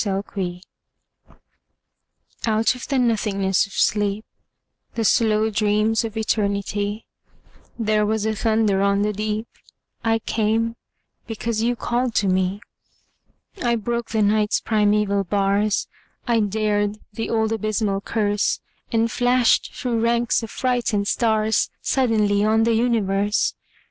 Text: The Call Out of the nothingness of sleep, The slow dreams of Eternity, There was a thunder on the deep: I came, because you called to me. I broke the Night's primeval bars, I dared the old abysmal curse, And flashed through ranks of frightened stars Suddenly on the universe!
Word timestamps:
The 0.03 0.23
Call 0.25 0.61
Out 2.47 2.73
of 2.73 2.87
the 2.87 2.97
nothingness 2.97 3.67
of 3.67 3.73
sleep, 3.73 4.25
The 4.95 5.05
slow 5.05 5.51
dreams 5.51 6.03
of 6.03 6.17
Eternity, 6.17 7.05
There 7.77 8.03
was 8.03 8.25
a 8.25 8.33
thunder 8.33 8.81
on 8.81 9.03
the 9.03 9.13
deep: 9.13 9.47
I 10.03 10.17
came, 10.17 10.75
because 11.27 11.61
you 11.61 11.75
called 11.75 12.15
to 12.15 12.27
me. 12.27 12.61
I 13.63 13.75
broke 13.75 14.09
the 14.09 14.23
Night's 14.23 14.59
primeval 14.59 15.23
bars, 15.23 15.87
I 16.27 16.39
dared 16.39 16.97
the 17.13 17.29
old 17.29 17.51
abysmal 17.51 18.01
curse, 18.01 18.59
And 18.91 19.11
flashed 19.11 19.71
through 19.71 19.99
ranks 20.01 20.41
of 20.41 20.49
frightened 20.49 21.09
stars 21.09 21.69
Suddenly 21.83 22.43
on 22.43 22.63
the 22.63 22.73
universe! 22.73 23.53